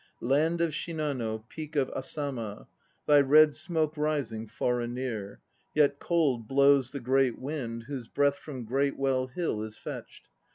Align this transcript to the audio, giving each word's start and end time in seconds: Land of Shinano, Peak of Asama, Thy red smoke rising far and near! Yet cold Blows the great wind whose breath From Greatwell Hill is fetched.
Land 0.23 0.61
of 0.61 0.71
Shinano, 0.71 1.47
Peak 1.47 1.75
of 1.75 1.91
Asama, 1.91 2.65
Thy 3.05 3.19
red 3.21 3.53
smoke 3.53 3.95
rising 3.95 4.47
far 4.47 4.81
and 4.81 4.95
near! 4.95 5.41
Yet 5.75 5.99
cold 5.99 6.47
Blows 6.47 6.89
the 6.89 6.99
great 6.99 7.37
wind 7.37 7.83
whose 7.83 8.07
breath 8.07 8.39
From 8.39 8.65
Greatwell 8.65 9.27
Hill 9.27 9.61
is 9.61 9.77
fetched. 9.77 10.27